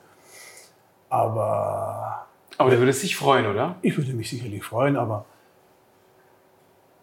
[1.10, 2.26] aber
[2.58, 3.76] aber du würdest dich freuen, oder?
[3.82, 5.26] Ich würde mich sicherlich freuen, aber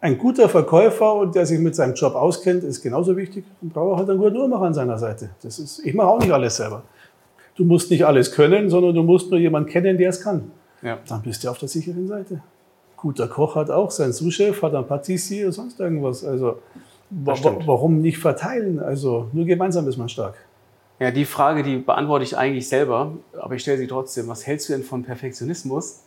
[0.01, 3.43] ein guter Verkäufer und der sich mit seinem Job auskennt, ist genauso wichtig.
[3.59, 5.31] Man braucht halt einen guten Uhrmacher an seiner Seite.
[5.41, 6.83] Das ist, ich mache auch nicht alles selber.
[7.55, 10.51] Du musst nicht alles können, sondern du musst nur jemanden kennen, der es kann.
[10.81, 10.97] Ja.
[11.07, 12.41] Dann bist du auf der sicheren Seite.
[12.95, 16.23] Guter Koch hat auch seinen Sous-Chef, hat einen Patissier oder sonst irgendwas.
[16.23, 16.59] Also
[17.09, 18.79] warum nicht verteilen?
[18.79, 20.35] Also nur gemeinsam ist man stark.
[20.99, 24.27] Ja, die Frage, die beantworte ich eigentlich selber, aber ich stelle sie trotzdem.
[24.27, 26.03] Was hältst du denn von Perfektionismus?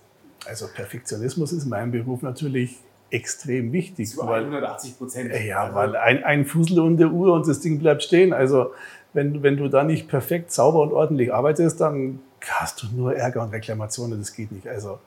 [0.46, 2.78] Also Perfektionismus ist in meinem Beruf natürlich
[3.10, 4.10] extrem wichtig.
[4.10, 5.32] Zu 180 Prozent.
[5.46, 8.32] Ja, also weil ein, ein Fussel und der Uhr und das Ding bleibt stehen.
[8.32, 8.72] Also
[9.12, 13.42] wenn, wenn du da nicht perfekt sauber und ordentlich arbeitest, dann hast du nur Ärger
[13.42, 14.18] und Reklamationen.
[14.18, 14.66] Das geht nicht.
[14.66, 14.98] Also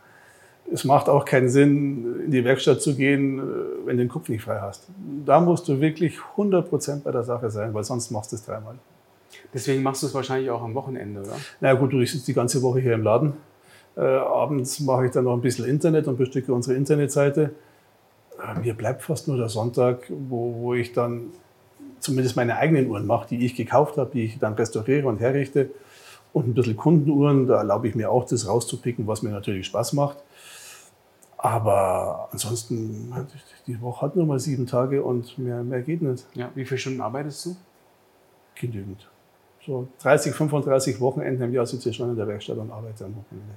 [0.71, 3.41] es macht auch keinen Sinn, in die Werkstatt zu gehen,
[3.86, 4.88] wenn du den Kopf nicht frei hast.
[5.25, 8.45] Da musst du wirklich 100 Prozent bei der Sache sein, weil sonst machst du es
[8.45, 8.75] dreimal.
[9.54, 11.36] Deswegen machst du es wahrscheinlich auch am Wochenende, oder?
[11.62, 13.34] Na gut, ich sitze die ganze Woche hier im Laden.
[13.95, 17.51] Äh, abends mache ich dann noch ein bisschen Internet und bestücke unsere Internetseite.
[18.41, 21.32] Äh, mir bleibt fast nur der Sonntag, wo, wo ich dann
[21.99, 25.69] zumindest meine eigenen Uhren mache, die ich gekauft habe, die ich dann restauriere und herrichte.
[26.36, 29.93] Und ein bisschen Kundenuhren, da erlaube ich mir auch, das rauszupicken, was mir natürlich Spaß
[29.93, 30.17] macht.
[31.38, 33.13] Aber ansonsten,
[33.67, 36.26] die Woche hat nur mal sieben Tage und mehr, mehr geht nicht.
[36.34, 37.56] Ja, wie viele Stunden arbeitest du?
[38.56, 39.08] Genügend
[39.65, 43.15] so 30, 35 Wochenenden im Jahr sitze ich schon in der Werkstatt und arbeite am
[43.15, 43.56] Wochenende.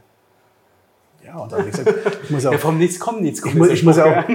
[1.25, 2.53] Ja, und dann habe ich gesagt, ich muss auch.
[2.53, 3.45] Ja, vom Nichts kommt nichts.
[3.45, 4.29] Ich, muss, ich, muss auch,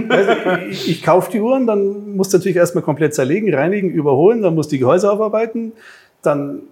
[0.69, 4.67] ich, ich kaufe die Uhren, dann muss natürlich erstmal komplett zerlegen, reinigen, überholen, dann muss
[4.67, 5.71] die Gehäuse aufarbeiten,
[6.21, 6.63] dann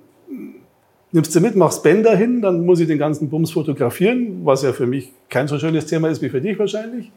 [1.12, 4.74] nimmst du mit, machst Bänder hin, dann muss ich den ganzen Bums fotografieren, was ja
[4.74, 7.12] für mich kein so schönes Thema ist wie für dich wahrscheinlich.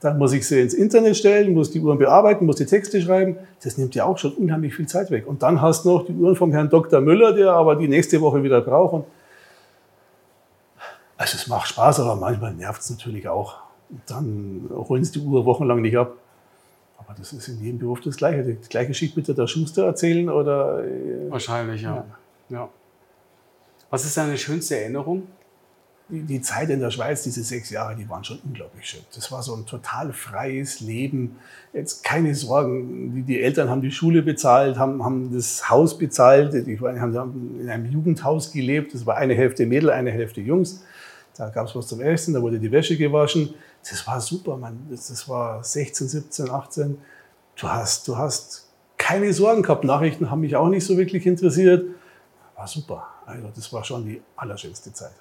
[0.00, 3.36] Dann muss ich sie ins Internet stellen, muss die Uhren bearbeiten, muss die Texte schreiben.
[3.62, 5.26] Das nimmt ja auch schon unheimlich viel Zeit weg.
[5.26, 7.02] Und dann hast du noch die Uhren vom Herrn Dr.
[7.02, 9.04] Müller, der aber die nächste Woche wieder braucht.
[11.18, 13.58] also es macht Spaß, aber manchmal nervt es natürlich auch.
[13.90, 16.14] Und dann holen sie die Uhr wochenlang nicht ab.
[16.96, 18.54] Aber das ist in jedem Beruf das Gleiche.
[18.54, 20.82] Das gleiche Schied bitte der Schuster erzählen oder.
[20.82, 22.04] Äh, Wahrscheinlich, ja.
[22.48, 22.56] ja.
[22.56, 22.68] ja.
[23.90, 25.26] Was ist deine schönste Erinnerung?
[26.10, 29.00] die Zeit in der Schweiz, diese sechs Jahre, die waren schon unglaublich schön.
[29.14, 31.36] Das war so ein total freies Leben.
[31.72, 33.14] Jetzt keine Sorgen.
[33.14, 36.52] Die, die Eltern haben die Schule bezahlt, haben, haben das Haus bezahlt.
[36.66, 38.92] Die haben in einem Jugendhaus gelebt.
[38.94, 40.82] Das war eine Hälfte Mädel, eine Hälfte Jungs.
[41.36, 43.54] Da gab es was zum Essen, da wurde die Wäsche gewaschen.
[43.88, 44.78] Das war super, man.
[44.90, 46.98] Das, das war 16, 17, 18.
[47.56, 49.84] Du hast, du hast keine Sorgen gehabt.
[49.84, 51.84] Nachrichten haben mich auch nicht so wirklich interessiert.
[52.56, 53.06] War super.
[53.30, 55.14] Also das war schon die allerschönste Zeit.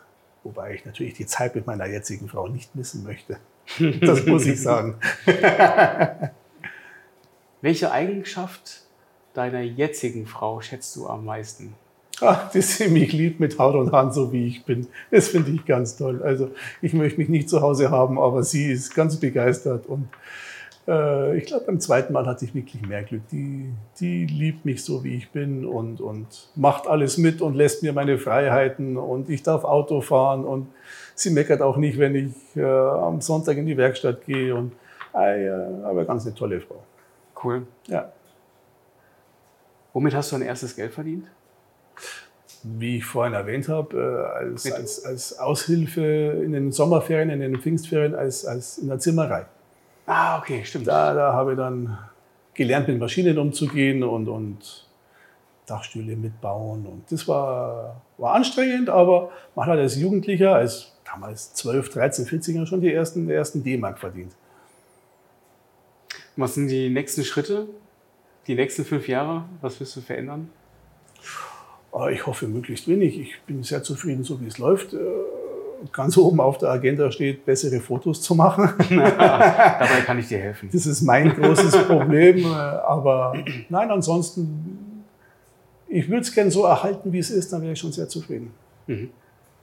[0.43, 3.37] Wobei ich natürlich die Zeit mit meiner jetzigen Frau nicht missen möchte.
[4.01, 4.95] Das muss ich sagen.
[7.61, 8.81] Welche Eigenschaft
[9.33, 11.75] deiner jetzigen Frau schätzt du am meisten?
[12.21, 14.87] Ach, dass sie mich liebt mit Haut und Hand, so wie ich bin.
[15.11, 16.21] Das finde ich ganz toll.
[16.23, 20.09] Also ich möchte mich nicht zu Hause haben, aber sie ist ganz begeistert und
[20.89, 23.21] äh, ich glaube, beim zweiten Mal hatte ich wirklich mehr Glück.
[23.31, 27.83] Die, die liebt mich so, wie ich bin und, und macht alles mit und lässt
[27.83, 30.67] mir meine Freiheiten und ich darf Auto fahren und
[31.13, 34.71] sie meckert auch nicht, wenn ich äh, am Sonntag in die Werkstatt gehe und
[35.13, 35.49] äh,
[35.83, 36.83] aber ganz eine tolle Frau.
[37.43, 37.67] Cool.
[37.87, 38.11] Ja.
[39.93, 41.27] Womit hast du dein erstes Geld verdient?
[42.63, 46.01] Wie ich vorhin erwähnt habe, äh, als, als, als Aushilfe
[46.43, 49.45] in den Sommerferien, in den Pfingstferien, als, als in der Zimmerei.
[50.11, 50.87] Ah, okay, stimmt.
[50.87, 51.95] Da, da habe ich dann
[52.55, 54.87] gelernt, mit Maschinen umzugehen und, und
[55.67, 56.87] Dachstühle mitbauen.
[56.87, 62.65] Und das war, war anstrengend, aber man hat als Jugendlicher, als damals 12, 13, 14
[62.65, 64.33] schon die ersten, ersten D-Mark verdient.
[66.35, 67.67] Was sind die nächsten Schritte?
[68.47, 69.45] Die nächsten fünf Jahre?
[69.61, 70.49] Was wirst du verändern?
[71.91, 73.19] Ah, ich hoffe möglichst wenig.
[73.19, 74.95] Ich bin sehr zufrieden, so wie es läuft.
[75.91, 78.69] Ganz oben auf der Agenda steht, bessere Fotos zu machen.
[78.89, 80.69] Dabei kann ich dir helfen.
[80.71, 82.39] Das ist mein großes Problem.
[82.39, 83.33] Äh, aber
[83.69, 85.05] nein, ansonsten,
[85.87, 88.51] ich würde es gerne so erhalten, wie es ist, dann wäre ich schon sehr zufrieden.
[88.87, 89.09] Mhm.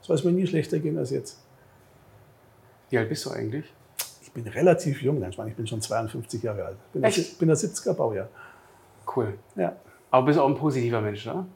[0.00, 1.38] Soll es mir nie schlechter gehen als jetzt.
[2.90, 3.64] Wie alt bist du eigentlich?
[4.22, 6.76] Ich bin relativ jung, ich meine, ich bin schon 52 Jahre alt.
[6.92, 7.38] Bin Echt?
[7.38, 8.28] Bin der 70er Baujahr.
[9.14, 9.34] Cool.
[9.56, 9.76] Ja.
[10.10, 11.46] Aber bist auch ein positiver Mensch, oder?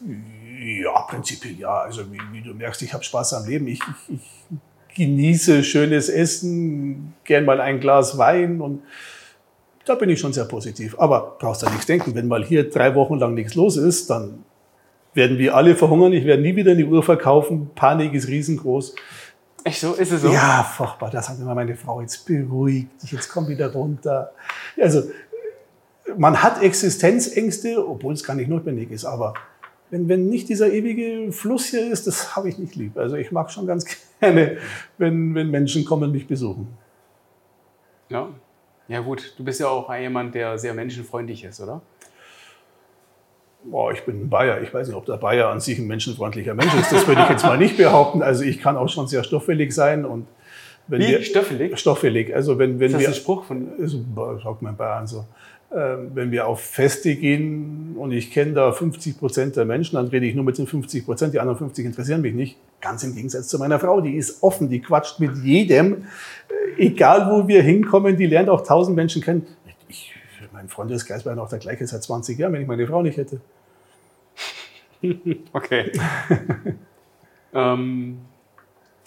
[0.00, 1.80] Ja, prinzipiell ja.
[1.80, 3.66] Also wie, wie du merkst, ich habe Spaß am Leben.
[3.68, 4.56] Ich, ich, ich,
[4.96, 8.82] genieße schönes Essen, gern mal ein Glas Wein und
[9.84, 10.98] da bin ich schon sehr positiv.
[10.98, 14.44] Aber brauchst du nichts denken, wenn mal hier drei Wochen lang nichts los ist, dann
[15.14, 16.12] werden wir alle verhungern.
[16.12, 17.70] Ich werde nie wieder eine Uhr verkaufen.
[17.74, 18.94] Panik ist riesengroß.
[19.64, 19.94] Echt so?
[19.94, 20.28] Ist es so?
[20.28, 21.10] Ja, furchtbar.
[21.10, 22.00] Das hat immer meine Frau.
[22.00, 24.32] Jetzt beruhigt dich, jetzt komm wieder runter.
[24.80, 25.04] Also,
[26.16, 29.34] man hat Existenzängste, obwohl es gar nicht notwendig ist, aber
[29.90, 32.96] wenn, wenn nicht dieser ewige Fluss hier ist, das habe ich nicht lieb.
[32.96, 33.86] Also ich mag schon ganz
[34.20, 34.58] gerne,
[34.98, 36.68] wenn, wenn Menschen kommen mich besuchen.
[38.08, 38.28] Ja.
[38.88, 41.82] Ja gut, du bist ja auch jemand, der sehr menschenfreundlich ist, oder?
[43.64, 44.60] Boah, ich bin ein Bayer.
[44.62, 46.92] Ich weiß nicht, ob der Bayer an sich ein menschenfreundlicher Mensch ist.
[46.92, 48.22] Das würde ich jetzt mal nicht behaupten.
[48.22, 50.28] Also ich kann auch schon sehr stoffelig sein und
[50.88, 51.08] wenn Wie?
[51.08, 51.76] Wir, stoffelig?
[51.78, 52.34] Stoffelig.
[52.34, 53.68] Also wenn, wenn ist das wir, ein Spruch von?
[53.80, 54.04] Also,
[54.42, 55.24] sagt mein Bayern so.
[55.76, 60.06] Ähm, wenn wir auf Feste gehen und ich kenne da 50 Prozent der Menschen, dann
[60.06, 62.56] rede ich nur mit den 50 Prozent, die anderen 50 interessieren mich nicht.
[62.80, 66.04] Ganz im Gegensatz zu meiner Frau, die ist offen, die quatscht mit jedem,
[66.48, 69.46] äh, egal wo wir hinkommen, die lernt auch tausend Menschen kennen.
[69.86, 70.14] Ich,
[70.50, 73.40] mein Freundeskreis wäre noch der gleiche seit 20 Jahren, wenn ich meine Frau nicht hätte.
[75.52, 75.92] Okay.
[77.54, 78.18] ähm,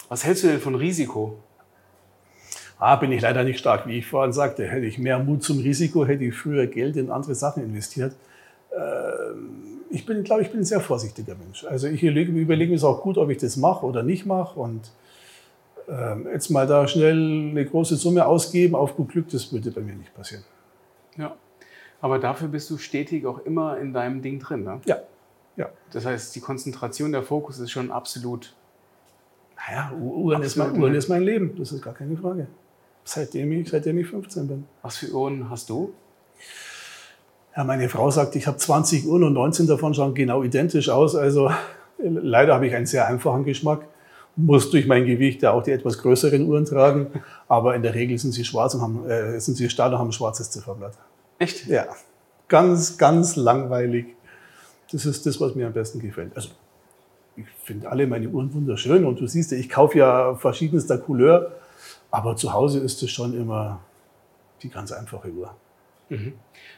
[0.08, 1.36] was hältst du denn von Risiko?
[2.80, 3.86] Ah, bin ich leider nicht stark.
[3.86, 7.10] Wie ich vorhin sagte, hätte ich mehr Mut zum Risiko, hätte ich früher Geld in
[7.10, 8.14] andere Sachen investiert.
[8.74, 11.64] Ähm, ich bin, glaube ich, bin ein sehr vorsichtiger Mensch.
[11.64, 14.58] Also ich überlege, überlege mir es auch gut, ob ich das mache oder nicht mache.
[14.58, 14.90] Und
[15.88, 19.82] ähm, jetzt mal da schnell eine große Summe ausgeben, auf gut Glück, das würde bei
[19.82, 20.44] mir nicht passieren.
[21.18, 21.36] Ja,
[22.00, 24.80] aber dafür bist du stetig auch immer in deinem Ding drin, ne?
[24.86, 24.96] Ja.
[25.56, 25.68] ja.
[25.92, 28.54] Das heißt, die Konzentration, der Fokus ist schon absolut.
[29.68, 32.46] Naja, Uhren, ist mein, Uhren ist mein Leben, das ist gar keine Frage
[33.04, 34.64] seitdem ich, seitdem ich 15 bin.
[34.82, 35.92] Was für Uhren hast du?
[37.56, 41.16] Ja, meine Frau sagt, ich habe 20 Uhren und 19 davon schauen genau identisch aus.
[41.16, 41.50] Also
[41.98, 43.86] leider habe ich einen sehr einfachen Geschmack.
[44.36, 47.08] Muss durch mein Gewicht ja auch die etwas größeren Uhren tragen.
[47.48, 50.08] Aber in der Regel sind sie schwarz und haben, äh, sind sie stahl und haben
[50.08, 50.96] ein schwarzes Zifferblatt.
[51.38, 51.66] Echt?
[51.66, 51.86] Ja.
[52.48, 54.06] Ganz, ganz langweilig.
[54.92, 56.34] Das ist das, was mir am besten gefällt.
[56.36, 56.50] Also,
[57.36, 61.52] ich finde alle meine Uhren wunderschön und du siehst ja, ich kaufe ja verschiedenster Couleur.
[62.10, 63.80] Aber zu Hause ist es schon immer
[64.62, 65.54] die ganz einfache Uhr.
[66.08, 66.34] Mhm.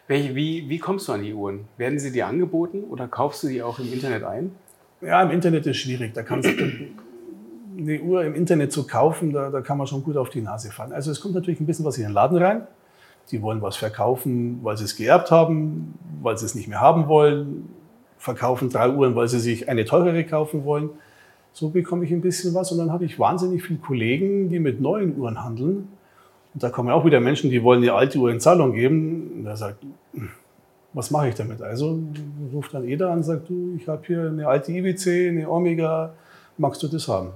[0.07, 1.66] Wie, wie kommst du an die Uhren?
[1.79, 4.55] Werden sie dir angeboten oder kaufst du die auch im Internet ein?
[5.01, 6.12] Ja, im Internet ist schwierig.
[6.14, 6.53] Da kannst du
[7.79, 10.71] eine Uhr im Internet zu kaufen, da, da kann man schon gut auf die Nase
[10.71, 10.92] fallen.
[10.92, 12.66] Also es kommt natürlich ein bisschen was in den Laden rein.
[13.31, 17.09] Die wollen was verkaufen, weil sie es geerbt haben, weil sie es nicht mehr haben
[17.09, 17.68] wollen.
[18.18, 20.90] Verkaufen drei Uhren, weil sie sich eine teurere kaufen wollen.
[21.52, 24.80] So bekomme ich ein bisschen was und dann habe ich wahnsinnig viele Kollegen, die mit
[24.80, 25.88] neuen Uhren handeln.
[26.54, 29.30] Und da kommen auch wieder Menschen, die wollen die alte Uhr in Zahlung geben.
[29.36, 29.84] Und der sagt,
[30.92, 31.62] was mache ich damit?
[31.62, 31.98] Also
[32.52, 36.14] ruft dann jeder an sagt, du, ich habe hier eine alte IWC, eine Omega,
[36.58, 37.30] magst du das haben?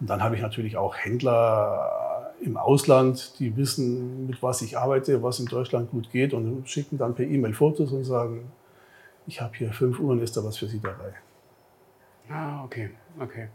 [0.00, 5.22] Und dann habe ich natürlich auch Händler im Ausland, die wissen, mit was ich arbeite,
[5.22, 8.52] was in Deutschland gut geht und schicken dann per E-Mail Fotos und sagen,
[9.26, 11.14] ich habe hier fünf Uhren, ist da was für Sie dabei?
[12.30, 13.48] Ah, okay, okay.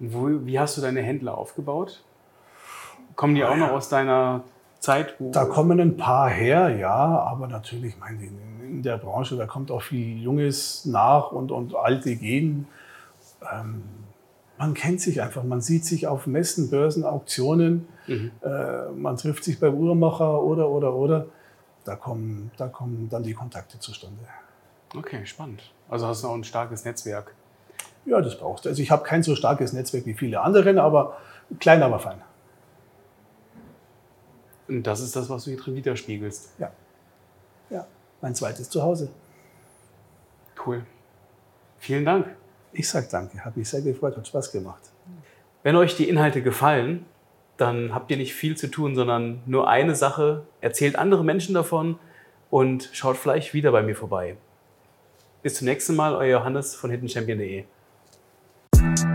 [0.00, 2.02] Und wo, wie hast du deine Händler aufgebaut?
[3.16, 4.42] Kommen die auch noch aus deiner
[4.78, 5.14] Zeit?
[5.18, 9.70] Da kommen ein paar her, ja, aber natürlich, ich meine, in der Branche, da kommt
[9.70, 12.68] auch viel Junges nach und, und Alte gehen.
[13.52, 13.82] Ähm,
[14.56, 18.30] man kennt sich einfach, man sieht sich auf Messen, Börsen, Auktionen, Mhm.
[18.42, 21.26] äh, man trifft sich beim Uhrmacher oder, oder, oder.
[21.84, 24.22] Da kommen, da kommen dann die Kontakte zustande.
[24.96, 25.62] Okay, spannend.
[25.90, 27.34] Also hast du auch ein starkes Netzwerk.
[28.04, 28.68] Ja, das brauchst du.
[28.68, 31.18] Also ich habe kein so starkes Netzwerk wie viele anderen, aber
[31.60, 32.22] klein, aber fein.
[34.68, 36.54] Und das ist das, was du hier drin widerspiegelst.
[36.58, 36.72] Ja.
[37.70, 37.86] Ja,
[38.20, 39.10] mein zweites Zuhause.
[40.64, 40.84] Cool.
[41.78, 42.26] Vielen Dank.
[42.72, 44.82] Ich sag danke, hat mich sehr gefreut, hat Spaß gemacht.
[45.62, 47.06] Wenn euch die Inhalte gefallen,
[47.56, 50.44] dann habt ihr nicht viel zu tun, sondern nur eine Sache.
[50.60, 51.98] Erzählt andere Menschen davon
[52.50, 54.36] und schaut vielleicht wieder bei mir vorbei.
[55.42, 57.64] Bis zum nächsten Mal, euer Johannes von hiddenchampion.de.
[58.78, 59.07] Thank you